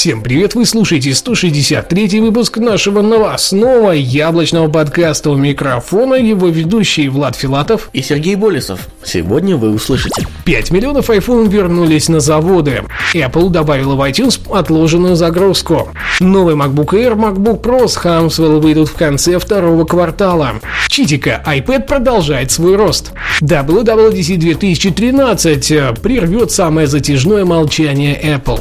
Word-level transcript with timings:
Всем 0.00 0.22
привет, 0.22 0.54
вы 0.54 0.64
слушаете 0.64 1.14
163 1.14 2.20
выпуск 2.20 2.56
нашего 2.56 3.02
новостного 3.02 3.90
яблочного 3.90 4.66
подкаста. 4.68 5.28
У 5.28 5.36
микрофона, 5.36 6.14
его 6.14 6.48
ведущий 6.48 7.10
Влад 7.10 7.36
Филатов. 7.36 7.90
И 7.92 8.00
Сергей 8.00 8.34
Болесов. 8.34 8.88
Сегодня 9.04 9.58
вы 9.58 9.68
услышите. 9.74 10.26
5 10.46 10.70
миллионов 10.70 11.10
iPhone 11.10 11.50
вернулись 11.50 12.08
на 12.08 12.20
заводы, 12.20 12.84
Apple 13.12 13.50
добавила 13.50 13.94
в 13.94 14.00
iTunes 14.00 14.40
отложенную 14.50 15.16
загрузку, 15.16 15.90
новый 16.18 16.54
MacBook 16.54 16.94
Air, 16.94 17.14
MacBook 17.14 17.60
Pro 17.60 17.86
с 17.86 17.98
Hamswell 17.98 18.58
выйдут 18.58 18.88
в 18.88 18.94
конце 18.94 19.38
второго 19.38 19.84
квартала, 19.84 20.60
Читика, 20.88 21.42
iPad 21.46 21.86
продолжает 21.86 22.50
свой 22.50 22.76
рост, 22.76 23.12
WWDC 23.42 24.36
2013 24.38 26.00
прервет 26.00 26.50
самое 26.50 26.86
затяжное 26.86 27.44
молчание 27.44 28.18
Apple. 28.18 28.60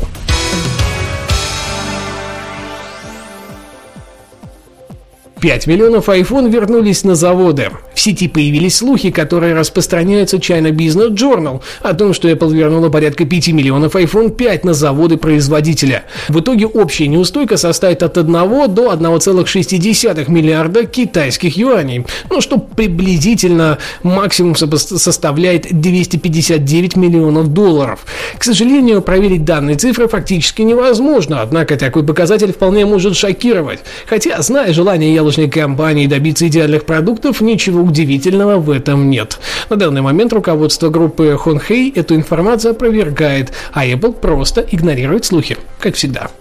5 5.39 5.67
миллионов 5.67 6.09
iPhone 6.09 6.49
вернулись 6.49 7.03
на 7.03 7.15
заводы. 7.15 7.69
В 7.93 7.99
сети 7.99 8.27
появились 8.27 8.77
слухи, 8.77 9.11
которые 9.11 9.53
распространяются 9.53 10.37
China 10.37 10.71
Business 10.71 11.09
Journal 11.09 11.61
о 11.81 11.93
том, 11.93 12.13
что 12.13 12.29
Apple 12.29 12.53
вернула 12.53 12.89
порядка 12.89 13.25
5 13.25 13.49
миллионов 13.49 13.95
iPhone 13.95 14.29
5 14.29 14.65
на 14.65 14.73
заводы 14.73 15.17
производителя. 15.17 16.03
В 16.27 16.39
итоге 16.39 16.65
общая 16.65 17.07
неустойка 17.07 17.57
составит 17.57 18.03
от 18.03 18.17
1 18.17 18.31
до 18.31 18.93
1,6 18.93 20.31
миллиарда 20.31 20.85
китайских 20.85 21.57
юаней, 21.57 22.05
ну 22.29 22.41
что 22.41 22.57
приблизительно 22.57 23.77
максимум 24.03 24.55
составляет 24.55 25.67
259 25.69 26.95
миллионов 26.95 27.49
долларов. 27.49 28.05
К 28.37 28.43
сожалению, 28.43 29.01
проверить 29.01 29.45
данные 29.45 29.75
цифры 29.77 30.07
фактически 30.07 30.61
невозможно, 30.61 31.41
однако 31.41 31.77
такой 31.77 32.03
показатель 32.03 32.53
вполне 32.53 32.85
может 32.85 33.15
шокировать. 33.15 33.79
Хотя, 34.05 34.41
зная 34.41 34.73
желание 34.73 35.13
Yellow 35.15 35.28
яблочной 35.29 35.49
компании 35.49 36.07
добиться 36.07 36.47
идеальных 36.47 36.85
продуктов, 36.85 37.41
ничего 37.41 37.81
удивительного 37.83 38.57
в 38.57 38.71
этом 38.71 39.11
нет. 39.11 39.39
На 39.69 39.75
данный 39.75 40.01
момент 40.01 40.33
руководство 40.33 40.89
группы 40.89 41.37
Хонхей 41.37 41.91
эту 41.91 42.15
информацию 42.15 42.71
опровергает, 42.71 43.51
а 43.71 43.85
Apple 43.85 44.13
просто 44.13 44.61
игнорирует 44.61 45.25
слухи, 45.25 45.57
как 45.79 45.93
всегда. 45.93 46.31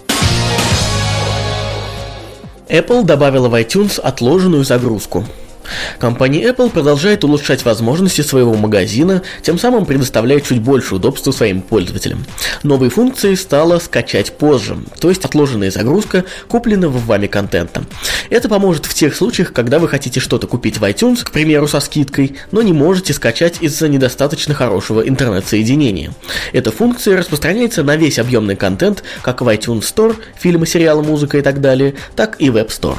Apple 2.70 3.04
добавила 3.04 3.48
в 3.48 3.54
iTunes 3.54 4.00
отложенную 4.00 4.64
загрузку. 4.64 5.24
Компания 5.98 6.42
Apple 6.44 6.70
продолжает 6.70 7.24
улучшать 7.24 7.64
возможности 7.64 8.22
своего 8.22 8.54
магазина, 8.54 9.22
тем 9.42 9.58
самым 9.58 9.86
предоставляя 9.86 10.40
чуть 10.40 10.60
больше 10.60 10.96
удобства 10.96 11.32
своим 11.32 11.62
пользователям. 11.62 12.24
Новой 12.62 12.88
функцией 12.88 13.36
стало 13.36 13.78
скачать 13.78 14.36
позже, 14.36 14.78
то 15.00 15.08
есть 15.08 15.24
отложенная 15.24 15.70
загрузка 15.70 16.24
купленного 16.48 16.98
вами 16.98 17.26
контента. 17.26 17.84
Это 18.30 18.48
поможет 18.48 18.86
в 18.86 18.94
тех 18.94 19.14
случаях, 19.14 19.52
когда 19.52 19.78
вы 19.78 19.88
хотите 19.88 20.20
что-то 20.20 20.46
купить 20.46 20.78
в 20.78 20.84
iTunes, 20.84 21.24
к 21.24 21.30
примеру, 21.30 21.68
со 21.68 21.80
скидкой, 21.80 22.36
но 22.50 22.62
не 22.62 22.72
можете 22.72 23.12
скачать 23.12 23.58
из-за 23.60 23.88
недостаточно 23.88 24.54
хорошего 24.54 25.00
интернет-соединения. 25.00 26.12
Эта 26.52 26.70
функция 26.70 27.16
распространяется 27.16 27.82
на 27.82 27.96
весь 27.96 28.18
объемный 28.18 28.56
контент, 28.56 29.02
как 29.22 29.40
в 29.40 29.48
iTunes 29.48 29.82
Store, 29.82 30.16
фильмы, 30.38 30.66
сериалы, 30.66 31.02
музыка 31.02 31.38
и 31.38 31.42
так 31.42 31.60
далее, 31.60 31.94
так 32.16 32.36
и 32.38 32.48
Web 32.48 32.68
Store. 32.68 32.98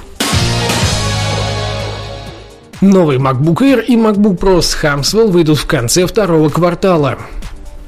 Новый 2.82 3.18
MacBook 3.18 3.58
Air 3.58 3.84
и 3.84 3.98
MacBook 3.98 4.38
Pro 4.38 4.62
с 4.62 4.78
Hamswell 4.82 5.30
выйдут 5.30 5.58
в 5.58 5.66
конце 5.66 6.08
второго 6.08 6.48
квартала. 6.48 7.18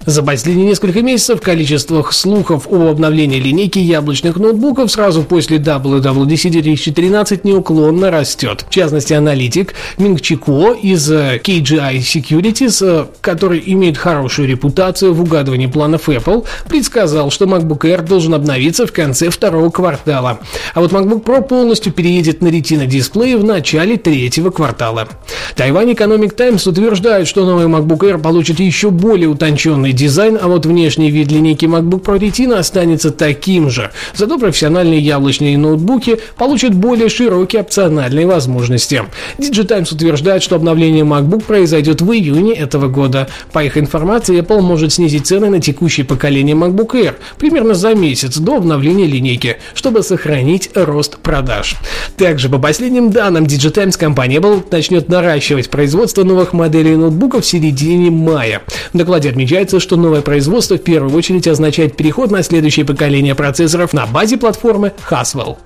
За 0.06 0.24
последние 0.24 0.68
несколько 0.68 1.04
месяцев 1.04 1.42
количество 1.42 2.04
слухов 2.10 2.68
о 2.68 2.90
обновлении 2.90 3.40
линейки 3.40 3.78
яблочных 3.78 4.38
ноутбуков 4.38 4.92
сразу 4.92 5.22
после 5.22 5.58
WWDC 5.58 6.50
2013 6.50 7.44
неуклонно 7.44 8.10
растет. 8.10 8.66
В 8.68 8.74
частности, 8.74 9.14
аналитик 9.14 9.76
Минг 10.00 10.22
Чико 10.22 10.74
из 10.74 11.12
э, 11.12 11.40
KGI 11.44 12.00
Securities, 12.00 12.80
э, 12.82 13.06
который 13.22 13.62
имеет 13.64 13.96
хорошую 13.96 14.48
репутацию 14.48 15.14
в 15.14 15.22
угадывании 15.22 15.68
планов 15.68 16.10
Apple, 16.10 16.48
предсказал, 16.68 17.30
что 17.30 17.46
MacBook 17.46 17.82
Air 17.82 18.02
должен 18.02 18.34
обновиться 18.34 18.88
в 18.88 18.92
конце 18.92 19.30
второго 19.30 19.70
квартала. 19.70 20.40
А 20.74 20.82
вот 20.82 20.92
MacBook 20.92 21.24
Pro 21.24 21.44
полностью 21.44 21.94
переедет 21.94 22.42
на 22.42 22.48
Retina 22.48 22.88
дисплее 22.88 23.38
в 23.38 23.44
начале 23.44 23.98
третьего 23.98 24.50
квартала. 24.50 25.08
Тайвань 25.56 25.92
Economic 25.92 26.34
Times 26.34 26.66
утверждает, 26.66 27.28
что 27.28 27.46
новый 27.46 27.68
MacBook 27.68 28.00
Air 28.00 28.18
получит 28.18 28.60
еще 28.60 28.90
более 28.90 29.30
утонченный 29.30 29.91
новый 29.92 29.94
дизайн, 29.94 30.38
а 30.42 30.48
вот 30.48 30.66
внешний 30.66 31.12
вид 31.12 31.32
линейки 31.32 31.66
MacBook 31.66 32.04
Pro 32.04 32.20
Retina 32.20 32.56
останется 32.56 33.12
таким 33.12 33.70
же. 33.70 33.92
Зато 34.16 34.38
профессиональные 34.38 35.00
яблочные 35.00 35.58
ноутбуки 35.58 36.20
получат 36.38 36.74
более 36.74 37.10
широкие 37.10 37.62
опциональные 37.62 38.26
возможности. 38.26 39.04
Digitimes 39.38 39.94
утверждает, 39.94 40.44
что 40.44 40.56
обновление 40.56 41.04
MacBook 41.04 41.44
произойдет 41.44 42.02
в 42.02 42.12
июне 42.12 42.54
этого 42.54 42.88
года. 42.88 43.28
По 43.52 43.64
их 43.64 43.78
информации, 43.78 44.40
Apple 44.40 44.62
может 44.62 44.94
снизить 44.94 45.28
цены 45.28 45.50
на 45.50 45.60
текущее 45.60 46.06
поколение 46.06 46.56
MacBook 46.56 46.92
Air 46.94 47.16
примерно 47.38 47.74
за 47.74 47.94
месяц 47.94 48.38
до 48.38 48.58
обновления 48.58 49.06
линейки, 49.06 49.58
чтобы 49.74 50.04
сохранить 50.04 50.70
рост 50.76 51.18
продаж. 51.18 51.76
Также, 52.18 52.50
по 52.50 52.60
последним 52.60 53.12
данным 53.12 53.46
Digitimes, 53.46 53.98
компания 53.98 54.38
Apple 54.38 54.64
начнет 54.72 55.10
наращивать 55.10 55.70
производство 55.70 56.24
новых 56.24 56.54
моделей 56.54 56.96
ноутбуков 56.96 57.44
в 57.44 57.48
середине 57.48 58.10
мая. 58.10 58.62
В 58.94 58.98
докладе 58.98 59.30
отмечается, 59.30 59.81
что 59.82 59.98
новое 59.98 60.22
производство 60.22 60.78
в 60.78 60.84
первую 60.84 61.14
очередь 61.16 61.48
означает 61.48 61.98
переход 61.98 62.32
на 62.32 62.44
следующее 62.44 62.86
поколение 62.86 63.36
процессоров 63.36 63.92
на 63.92 64.06
базе 64.06 64.38
платформы 64.38 64.94
Haswell. 65.10 65.58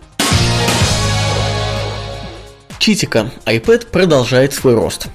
Читика. 2.79 3.31
iPad 3.45 3.87
продолжает 3.91 4.53
свой 4.53 4.75
рост. 4.75 5.07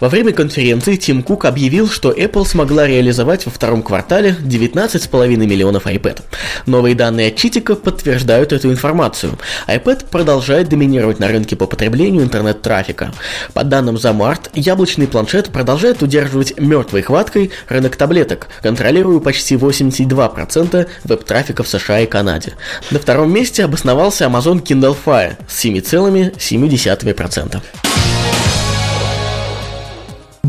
Во 0.00 0.08
время 0.08 0.32
конференции 0.32 0.96
Тим 0.96 1.22
Кук 1.22 1.44
объявил, 1.44 1.88
что 1.88 2.10
Apple 2.12 2.46
смогла 2.46 2.86
реализовать 2.86 3.44
во 3.46 3.52
втором 3.52 3.82
квартале 3.82 4.36
19,5 4.40 5.36
миллионов 5.36 5.86
iPad. 5.86 6.20
Новые 6.66 6.94
данные 6.94 7.28
от 7.28 7.36
Читика 7.36 7.74
подтверждают 7.74 8.52
эту 8.52 8.70
информацию. 8.70 9.38
iPad 9.66 10.06
продолжает 10.10 10.68
доминировать 10.68 11.18
на 11.18 11.28
рынке 11.28 11.56
по 11.56 11.66
потреблению 11.66 12.22
интернет-трафика. 12.22 13.12
По 13.52 13.64
данным 13.64 13.98
за 13.98 14.12
март, 14.12 14.50
яблочный 14.54 15.06
планшет 15.06 15.50
продолжает 15.50 16.02
удерживать 16.02 16.58
мертвой 16.58 17.02
хваткой 17.02 17.50
рынок 17.68 17.96
таблеток, 17.96 18.48
контролируя 18.62 19.20
почти 19.20 19.56
82% 19.56 20.88
веб-трафика 21.04 21.62
в 21.62 21.68
США 21.68 22.00
и 22.00 22.06
Канаде. 22.06 22.54
На 22.90 22.98
втором 22.98 23.32
месте 23.32 23.64
обосновался 23.64 24.24
Amazon 24.24 24.62
Kindle 24.62 24.96
Fire 25.04 25.36
с 25.48 25.64
7,7%. 25.64 27.60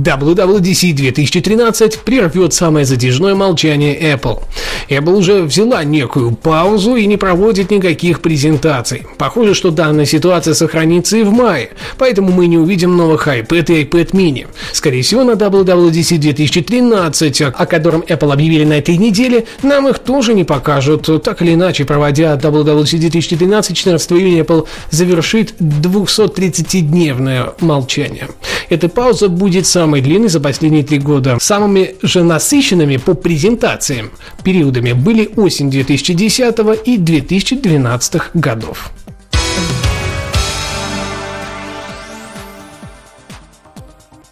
WWDC 0.01 0.93
2013 0.93 1.99
прервет 1.99 2.53
самое 2.53 2.85
затяжное 2.85 3.35
молчание 3.35 4.13
Apple. 4.13 4.41
Apple 4.89 5.15
уже 5.15 5.43
взяла 5.43 5.83
некую 5.83 6.31
паузу 6.31 6.95
и 6.95 7.05
не 7.05 7.17
проводит 7.17 7.69
никаких 7.69 8.21
презентаций. 8.21 9.03
Похоже, 9.17 9.53
что 9.53 9.69
данная 9.69 10.05
ситуация 10.05 10.53
сохранится 10.55 11.17
и 11.17 11.23
в 11.23 11.31
мае, 11.31 11.69
поэтому 11.97 12.31
мы 12.31 12.47
не 12.47 12.57
увидим 12.57 12.97
новых 12.97 13.27
iPad 13.27 13.73
и 13.73 13.83
iPad 13.83 14.11
mini. 14.11 14.47
Скорее 14.73 15.03
всего, 15.03 15.23
на 15.23 15.31
WWDC 15.31 16.17
2013, 16.17 17.41
о 17.41 17.65
котором 17.65 18.01
Apple 18.01 18.33
объявили 18.33 18.65
на 18.65 18.79
этой 18.79 18.97
неделе, 18.97 19.45
нам 19.61 19.87
их 19.87 19.99
тоже 19.99 20.33
не 20.33 20.43
покажут. 20.43 21.09
Так 21.23 21.41
или 21.43 21.53
иначе, 21.53 21.85
проводя 21.85 22.33
WWDC 22.35 22.97
2013, 22.97 23.77
14 23.77 24.11
июня 24.13 24.41
Apple 24.41 24.67
завершит 24.89 25.53
230-дневное 25.59 27.53
молчание. 27.59 28.27
Эта 28.71 28.87
пауза 28.87 29.27
будет 29.27 29.67
самой 29.67 29.99
длинной 29.99 30.29
за 30.29 30.39
последние 30.39 30.85
три 30.85 30.97
года. 30.97 31.37
Самыми 31.41 31.95
же 32.03 32.23
насыщенными 32.23 32.95
по 32.95 33.15
презентациям 33.15 34.11
периодами 34.45 34.93
были 34.93 35.29
осень 35.35 35.69
2010 35.69 36.55
и 36.85 36.97
2012 36.97 38.21
годов. 38.33 38.91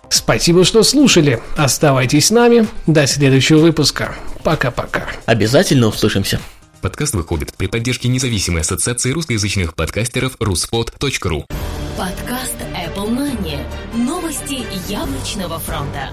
Спасибо, 0.07 0.63
что 0.63 0.83
слушали. 0.83 1.41
Оставайтесь 1.57 2.27
с 2.27 2.31
нами. 2.31 2.65
До 2.87 3.07
следующего 3.07 3.59
выпуска. 3.59 4.15
Пока-пока. 4.45 5.09
Обязательно 5.25 5.87
услышимся. 5.87 6.39
Подкаст 6.79 7.13
выходит 7.13 7.53
при 7.57 7.67
поддержке 7.67 8.07
независимой 8.07 8.61
ассоциации 8.61 9.11
русскоязычных 9.11 9.75
подкастеров 9.75 10.37
ruspod.ru 10.39 11.43
Подкаст 11.97 12.55
Apple 12.73 13.09
Money. 13.09 13.59
Новости 13.93 14.65
яблочного 14.87 15.57
фронта. 15.57 16.11